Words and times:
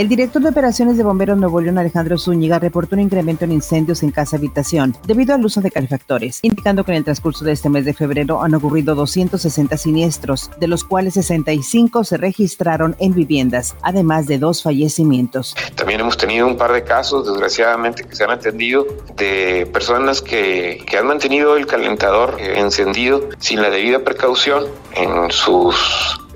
El 0.00 0.08
director 0.08 0.40
de 0.40 0.48
operaciones 0.48 0.96
de 0.96 1.02
Bomberos 1.02 1.36
Nuevo 1.36 1.60
León, 1.60 1.76
Alejandro 1.76 2.16
Zúñiga, 2.16 2.58
reportó 2.58 2.94
un 2.94 3.02
incremento 3.02 3.44
en 3.44 3.52
incendios 3.52 4.02
en 4.02 4.10
casa 4.10 4.38
habitación 4.38 4.96
debido 5.06 5.34
al 5.34 5.44
uso 5.44 5.60
de 5.60 5.70
calefactores, 5.70 6.38
indicando 6.40 6.84
que 6.84 6.92
en 6.92 6.96
el 6.96 7.04
transcurso 7.04 7.44
de 7.44 7.52
este 7.52 7.68
mes 7.68 7.84
de 7.84 7.92
febrero 7.92 8.42
han 8.42 8.54
ocurrido 8.54 8.94
260 8.94 9.76
siniestros, 9.76 10.50
de 10.58 10.68
los 10.68 10.84
cuales 10.84 11.12
65 11.12 12.04
se 12.04 12.16
registraron 12.16 12.96
en 12.98 13.12
viviendas, 13.12 13.76
además 13.82 14.26
de 14.26 14.38
dos 14.38 14.62
fallecimientos. 14.62 15.54
También 15.74 16.00
hemos 16.00 16.16
tenido 16.16 16.46
un 16.46 16.56
par 16.56 16.72
de 16.72 16.82
casos, 16.82 17.26
desgraciadamente, 17.26 18.04
que 18.04 18.16
se 18.16 18.24
han 18.24 18.30
atendido 18.30 18.86
de 19.16 19.68
personas 19.70 20.22
que, 20.22 20.82
han 20.98 21.06
mantenido 21.08 21.58
el 21.58 21.66
calentador 21.66 22.38
encendido 22.40 23.28
sin 23.38 23.60
la 23.60 23.68
debida 23.68 23.98
precaución 23.98 24.64
en 24.96 25.30
sus 25.30 25.76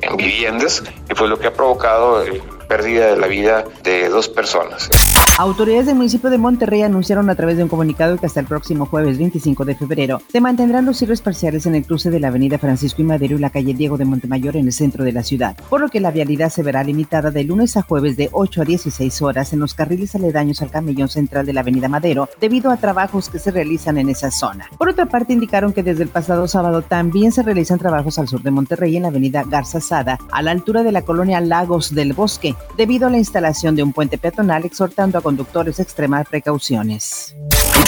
en 0.00 0.16
viviendas 0.16 0.82
y 1.08 1.14
fue 1.14 1.28
lo 1.28 1.38
que 1.38 1.46
ha 1.46 1.52
provocado 1.52 2.22
el 2.22 2.42
pérdida 2.72 3.10
de 3.10 3.18
la 3.18 3.26
vida 3.26 3.64
de 3.84 4.08
dos 4.08 4.30
personas. 4.30 4.88
Autoridades 5.36 5.86
del 5.86 5.96
municipio 5.96 6.30
de 6.30 6.38
Monterrey 6.38 6.82
anunciaron 6.82 7.28
a 7.28 7.34
través 7.34 7.58
de 7.58 7.62
un 7.62 7.68
comunicado 7.68 8.16
que 8.16 8.24
hasta 8.24 8.40
el 8.40 8.46
próximo 8.46 8.86
jueves 8.86 9.18
25 9.18 9.66
de 9.66 9.74
febrero 9.74 10.22
se 10.30 10.40
mantendrán 10.40 10.86
los 10.86 10.96
cierres 10.96 11.20
parciales 11.20 11.66
en 11.66 11.74
el 11.74 11.84
cruce 11.84 12.10
de 12.10 12.18
la 12.18 12.28
avenida 12.28 12.58
Francisco 12.58 13.02
y 13.02 13.04
Madero 13.04 13.36
y 13.36 13.40
la 13.40 13.50
calle 13.50 13.74
Diego 13.74 13.98
de 13.98 14.06
Montemayor 14.06 14.56
en 14.56 14.66
el 14.66 14.72
centro 14.72 15.04
de 15.04 15.12
la 15.12 15.22
ciudad, 15.22 15.54
por 15.68 15.82
lo 15.82 15.88
que 15.88 16.00
la 16.00 16.10
vialidad 16.10 16.48
se 16.48 16.62
verá 16.62 16.82
limitada 16.82 17.30
de 17.30 17.44
lunes 17.44 17.76
a 17.76 17.82
jueves 17.82 18.16
de 18.16 18.30
8 18.32 18.62
a 18.62 18.64
16 18.64 19.20
horas 19.20 19.52
en 19.52 19.60
los 19.60 19.74
carriles 19.74 20.14
aledaños 20.14 20.62
al 20.62 20.70
camellón 20.70 21.08
central 21.08 21.44
de 21.44 21.52
la 21.52 21.60
avenida 21.60 21.88
Madero 21.88 22.30
debido 22.40 22.70
a 22.70 22.78
trabajos 22.78 23.28
que 23.28 23.38
se 23.38 23.50
realizan 23.50 23.98
en 23.98 24.08
esa 24.08 24.30
zona. 24.30 24.68
Por 24.78 24.88
otra 24.88 25.06
parte, 25.06 25.34
indicaron 25.34 25.74
que 25.74 25.82
desde 25.82 26.04
el 26.04 26.08
pasado 26.08 26.48
sábado 26.48 26.80
también 26.80 27.32
se 27.32 27.42
realizan 27.42 27.78
trabajos 27.78 28.18
al 28.18 28.28
sur 28.28 28.42
de 28.42 28.50
Monterrey 28.50 28.96
en 28.96 29.02
la 29.02 29.08
avenida 29.08 29.44
Garza 29.46 29.80
Sada, 29.80 30.18
a 30.30 30.42
la 30.42 30.50
altura 30.52 30.82
de 30.82 30.92
la 30.92 31.02
colonia 31.02 31.40
Lagos 31.40 31.94
del 31.94 32.12
Bosque, 32.12 32.54
debido 32.76 33.06
a 33.06 33.10
la 33.10 33.18
instalación 33.18 33.76
de 33.76 33.82
un 33.82 33.92
puente 33.92 34.18
peatonal, 34.18 34.64
exhortando 34.64 35.18
a 35.18 35.22
conductores 35.22 35.78
a 35.78 35.82
extremar 35.82 36.26
precauciones. 36.26 37.34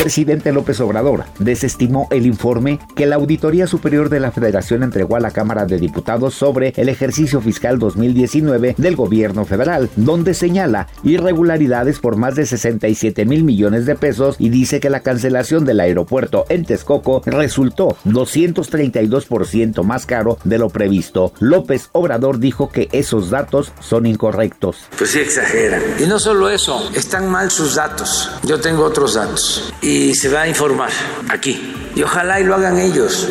El 0.00 0.04
presidente 0.04 0.50
López 0.50 0.80
Obrador 0.80 1.24
desestimó 1.40 2.08
el 2.10 2.24
informe 2.24 2.78
que 2.96 3.04
la 3.04 3.16
Auditoría 3.16 3.66
Superior 3.66 4.08
de 4.08 4.18
la 4.18 4.32
Federación 4.32 4.82
entregó 4.82 5.16
a 5.16 5.20
la 5.20 5.30
Cámara 5.30 5.66
de 5.66 5.76
Diputados 5.76 6.32
sobre 6.32 6.72
el 6.76 6.88
ejercicio 6.88 7.42
fiscal 7.42 7.78
2019 7.78 8.76
del 8.78 8.96
gobierno 8.96 9.44
federal, 9.44 9.90
donde 9.96 10.32
señala 10.32 10.88
irregularidades 11.02 11.98
por 11.98 12.16
más 12.16 12.34
de 12.34 12.46
67 12.46 13.26
mil 13.26 13.44
millones 13.44 13.84
de 13.84 13.94
pesos 13.94 14.36
y 14.38 14.48
dice 14.48 14.80
que 14.80 14.88
la 14.88 15.02
cancelación 15.02 15.66
del 15.66 15.80
aeropuerto 15.80 16.46
en 16.48 16.64
Texcoco 16.64 17.20
resultó 17.26 17.94
232% 18.06 19.82
más 19.82 20.06
caro 20.06 20.38
de 20.44 20.56
lo 20.56 20.70
previsto. 20.70 21.34
López 21.40 21.90
Obrador 21.92 22.38
dijo 22.38 22.70
que 22.70 22.88
esos 22.92 23.28
datos 23.28 23.72
son 23.80 24.06
incorrectos. 24.06 24.78
Pues 24.96 25.10
sí 25.10 25.18
exageran. 25.18 25.82
Y 26.02 26.06
no 26.06 26.18
solo 26.18 26.48
eso, 26.48 26.90
están 26.94 27.30
mal 27.30 27.50
sus 27.50 27.74
datos. 27.74 28.30
Yo 28.44 28.58
tengo 28.60 28.82
otros 28.82 29.12
datos 29.12 29.70
y 29.89 29.89
se 30.14 30.28
va 30.28 30.42
a 30.42 30.48
informar 30.48 30.90
aquí. 31.28 31.74
Y 31.94 32.02
ojalá 32.02 32.40
y 32.40 32.44
lo 32.44 32.54
hagan 32.54 32.78
ellos, 32.78 33.28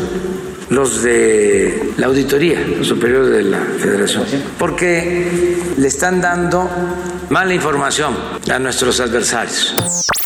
los 0.70 1.03
de 1.03 1.94
la 1.98 2.08
Auditoría 2.08 2.59
Superior 2.84 3.25
de 3.25 3.44
la 3.44 3.59
Federación, 3.80 4.25
porque 4.58 5.58
le 5.78 5.88
están 5.88 6.22
dando 6.22 6.70
mala 7.30 7.53
información 7.53 8.16
a 8.52 8.59
nuestros 8.59 9.00
adversarios. 9.00 9.75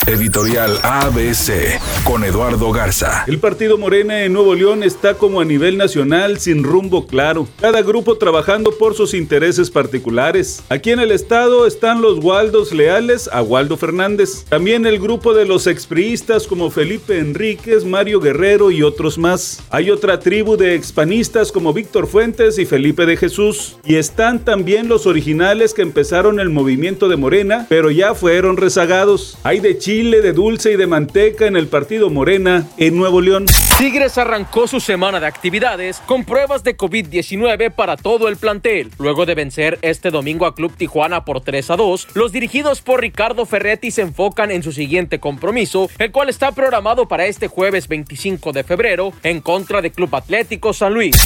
Editorial 0.05 0.79
ABC 0.83 1.79
con 2.03 2.25
Eduardo 2.25 2.73
Garza. 2.73 3.23
El 3.25 3.39
partido 3.39 3.77
Morena 3.77 4.23
en 4.23 4.33
Nuevo 4.33 4.53
León 4.53 4.83
está 4.83 5.13
como 5.13 5.39
a 5.39 5.45
nivel 5.45 5.77
nacional 5.77 6.39
sin 6.39 6.63
rumbo 6.63 7.07
claro. 7.07 7.47
Cada 7.61 7.81
grupo 7.81 8.17
trabajando 8.17 8.77
por 8.77 8.95
sus 8.95 9.13
intereses 9.13 9.71
particulares. 9.71 10.61
Aquí 10.67 10.91
en 10.91 10.99
el 10.99 11.11
estado 11.11 11.65
están 11.65 12.01
los 12.01 12.19
Waldos 12.19 12.73
leales 12.73 13.29
a 13.31 13.41
Waldo 13.41 13.77
Fernández. 13.77 14.43
También 14.49 14.85
el 14.85 14.99
grupo 14.99 15.33
de 15.33 15.45
los 15.45 15.67
expriistas 15.67 16.47
como 16.47 16.69
Felipe 16.69 17.19
Enríquez, 17.19 17.85
Mario 17.85 18.19
Guerrero 18.19 18.71
y 18.71 18.83
otros 18.83 19.17
más. 19.17 19.63
Hay 19.69 19.89
otra 19.89 20.19
tribu 20.33 20.57
de 20.57 20.73
expanistas 20.73 21.51
como 21.51 21.73
Víctor 21.73 22.07
Fuentes 22.07 22.57
y 22.57 22.65
Felipe 22.65 23.05
de 23.05 23.17
Jesús. 23.17 23.77
Y 23.85 23.97
están 23.97 24.43
también 24.43 24.87
los 24.87 25.05
originales 25.05 25.75
que 25.75 25.83
empezaron 25.83 26.39
el 26.39 26.49
movimiento 26.49 27.07
de 27.07 27.17
Morena, 27.17 27.67
pero 27.69 27.91
ya 27.91 28.15
fueron 28.15 28.57
rezagados. 28.57 29.37
Hay 29.43 29.59
de 29.59 29.77
chile, 29.77 30.21
de 30.21 30.33
dulce 30.33 30.71
y 30.71 30.75
de 30.75 30.87
manteca 30.87 31.45
en 31.45 31.55
el 31.55 31.67
partido 31.67 32.09
Morena 32.09 32.67
en 32.77 32.97
Nuevo 32.97 33.21
León. 33.21 33.45
Tigres 33.77 34.17
arrancó 34.17 34.67
su 34.67 34.79
semana 34.79 35.19
de 35.19 35.27
actividades 35.27 36.01
con 36.07 36.25
pruebas 36.25 36.63
de 36.63 36.77
COVID-19 36.77 37.71
para 37.71 37.95
todo 37.95 38.27
el 38.27 38.37
plantel. 38.37 38.89
Luego 38.97 39.27
de 39.27 39.35
vencer 39.35 39.77
este 39.83 40.09
domingo 40.09 40.47
a 40.47 40.55
Club 40.55 40.73
Tijuana 40.75 41.25
por 41.25 41.41
3 41.41 41.69
a 41.69 41.75
2, 41.75 42.07
los 42.15 42.31
dirigidos 42.31 42.81
por 42.81 43.01
Ricardo 43.01 43.45
Ferretti 43.45 43.91
se 43.91 44.01
enfocan 44.01 44.49
en 44.49 44.63
su 44.63 44.71
siguiente 44.71 45.19
compromiso, 45.19 45.89
el 45.99 46.11
cual 46.11 46.29
está 46.29 46.53
programado 46.53 47.07
para 47.07 47.27
este 47.27 47.47
jueves 47.47 47.87
25 47.87 48.51
de 48.51 48.63
febrero 48.63 49.13
en 49.21 49.39
contra 49.39 49.81
de 49.81 49.91
Club 49.91 50.09
Atlético 50.23 50.71
San 50.71 50.93
Luis. 50.93 51.17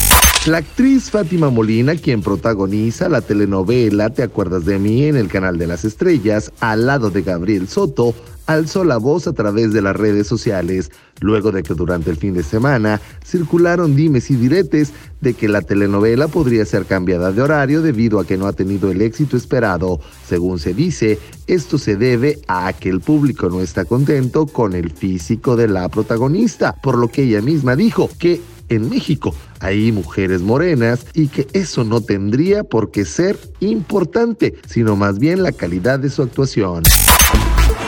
La 0.46 0.58
actriz 0.58 1.10
Fátima 1.10 1.50
Molina, 1.50 1.94
quien 1.94 2.20
protagoniza 2.20 3.08
la 3.08 3.20
telenovela 3.20 4.10
Te 4.10 4.24
acuerdas 4.24 4.64
de 4.64 4.80
mí 4.80 5.04
en 5.04 5.16
el 5.16 5.28
canal 5.28 5.56
de 5.56 5.68
las 5.68 5.84
estrellas, 5.84 6.50
al 6.58 6.86
lado 6.86 7.10
de 7.10 7.22
Gabriel 7.22 7.68
Soto, 7.68 8.12
alzó 8.46 8.82
la 8.82 8.96
voz 8.96 9.28
a 9.28 9.34
través 9.34 9.72
de 9.72 9.82
las 9.82 9.94
redes 9.94 10.26
sociales, 10.26 10.90
luego 11.20 11.52
de 11.52 11.62
que 11.62 11.74
durante 11.74 12.10
el 12.10 12.16
fin 12.16 12.34
de 12.34 12.42
semana 12.42 13.00
circularon 13.24 13.94
dimes 13.94 14.32
y 14.32 14.36
diretes 14.36 14.92
de 15.20 15.34
que 15.34 15.48
la 15.48 15.62
telenovela 15.62 16.26
podría 16.26 16.64
ser 16.64 16.84
cambiada 16.84 17.30
de 17.30 17.42
horario 17.42 17.82
debido 17.82 18.18
a 18.18 18.26
que 18.26 18.36
no 18.36 18.48
ha 18.48 18.52
tenido 18.52 18.90
el 18.90 19.00
éxito 19.00 19.36
esperado. 19.36 20.00
Según 20.26 20.58
se 20.58 20.74
dice, 20.74 21.20
esto 21.46 21.78
se 21.78 21.94
debe 21.94 22.40
a 22.48 22.72
que 22.72 22.88
el 22.88 23.00
público 23.00 23.48
no 23.48 23.60
está 23.60 23.84
contento 23.84 24.46
con 24.46 24.72
el 24.72 24.90
físico 24.90 25.54
de 25.54 25.68
la 25.68 25.88
protagonista, 25.88 26.74
por 26.74 26.98
lo 26.98 27.08
que 27.08 27.22
ella 27.22 27.42
misma 27.42 27.76
dijo 27.76 28.10
que 28.18 28.40
en 28.68 28.88
México 28.88 29.34
hay 29.60 29.92
mujeres 29.92 30.42
morenas 30.42 31.06
y 31.14 31.28
que 31.28 31.46
eso 31.52 31.84
no 31.84 32.00
tendría 32.00 32.64
por 32.64 32.90
qué 32.90 33.04
ser 33.04 33.38
importante, 33.60 34.54
sino 34.66 34.96
más 34.96 35.18
bien 35.18 35.42
la 35.42 35.52
calidad 35.52 35.98
de 35.98 36.10
su 36.10 36.22
actuación. 36.22 36.84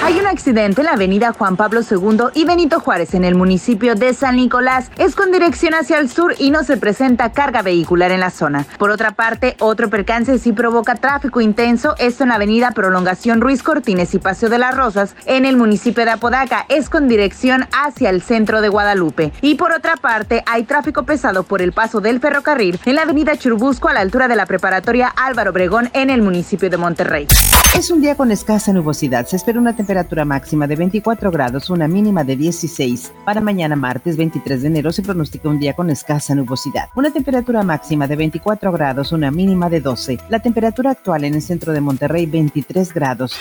Hay 0.03 0.19
un 0.19 0.27
accidente 0.27 0.81
en 0.81 0.87
la 0.87 0.95
avenida 0.95 1.35
Juan 1.35 1.57
Pablo 1.57 1.83
II 1.89 2.31
y 2.33 2.47
Benito 2.47 2.81
Juárez 2.81 3.13
en 3.13 3.23
el 3.23 3.35
municipio 3.35 3.95
de 3.95 4.15
San 4.15 4.37
Nicolás. 4.37 4.91
Es 4.97 5.15
con 5.15 5.31
dirección 5.31 5.75
hacia 5.75 5.99
el 5.99 6.09
sur 6.09 6.35
y 6.39 6.51
no 6.51 6.65
se 6.65 6.79
presenta 6.79 7.33
carga 7.33 7.61
vehicular 7.61 8.11
en 8.11 8.21
la 8.21 8.31
zona. 8.31 8.65
Por 8.79 8.91
otra 8.91 9.11
parte, 9.11 9.57
otro 9.59 9.91
percance 9.91 10.39
sí 10.39 10.53
provoca 10.53 10.95
tráfico 10.95 11.43
intenso. 11.43 11.95
Esto 11.99 12.23
en 12.23 12.31
la 12.31 12.37
avenida 12.37 12.71
Prolongación 12.71 13.43
Ruiz 13.43 13.63
Cortines 13.63 14.15
y 14.15 14.19
Paseo 14.19 14.49
de 14.49 14.59
las 14.59 14.75
Rosas 14.75 15.15
en 15.27 15.45
el 15.45 15.59
municipio 15.59 16.07
de 16.07 16.13
Apodaca. 16.13 16.65
Es 16.71 16.89
con 16.89 17.07
dirección 17.07 17.69
hacia 17.71 18.09
el 18.09 18.23
centro 18.23 18.63
de 18.63 18.71
Guadalupe. 18.71 19.33
Y 19.43 19.57
por 19.57 19.73
otra 19.73 19.97
parte, 19.97 20.43
hay 20.47 20.65
tráfico 20.65 21.05
pesado 21.05 21.43
por 21.43 21.61
el 21.61 21.73
paso 21.73 22.01
del 22.01 22.21
ferrocarril 22.21 22.81
en 22.87 22.95
la 22.95 23.03
avenida 23.03 23.37
Churubusco 23.37 23.89
a 23.89 23.93
la 23.93 24.01
altura 24.01 24.29
de 24.29 24.37
la 24.37 24.47
preparatoria 24.47 25.09
Álvaro 25.09 25.51
Obregón 25.51 25.91
en 25.93 26.09
el 26.09 26.23
municipio 26.23 26.71
de 26.71 26.79
Monterrey. 26.79 27.27
Es 27.75 27.91
un 27.91 28.01
día 28.01 28.17
con 28.17 28.31
escasa 28.33 28.73
nubosidad. 28.73 29.27
Se 29.27 29.37
espera 29.37 29.59
una 29.59 29.75
temperatura 29.75 30.25
máxima 30.25 30.67
de 30.67 30.77
24 30.77 31.31
grados, 31.31 31.71
una 31.71 31.87
mínima 31.87 32.25
de 32.25 32.37
16. 32.37 33.13
Para 33.25 33.41
mañana 33.41 33.77
martes 33.77 34.17
23 34.17 34.63
de 34.63 34.67
enero 34.67 34.93
se 34.93 35.03
pronostica 35.03 35.49
un 35.49 35.61
día 35.61 35.75
con 35.75 35.89
escasa 35.89 36.35
nubosidad. 36.35 36.89
Una 36.97 37.11
temperatura 37.13 37.63
máxima 37.63 38.09
de 38.09 38.17
24 38.17 38.73
grados, 38.73 39.13
una 39.13 39.31
mínima 39.31 39.71
de 39.71 39.81
12. 39.81 40.19
La 40.29 40.41
temperatura 40.41 40.91
actual 40.91 41.25
en 41.25 41.35
el 41.35 41.43
centro 41.43 41.73
de 41.73 41.81
Monterrey 41.81 42.27
23 42.27 42.93
grados. 42.93 43.37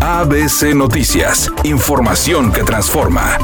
ABC 0.00 0.74
Noticias. 0.74 1.52
Información 1.64 2.50
que 2.50 2.64
transforma. 2.64 3.38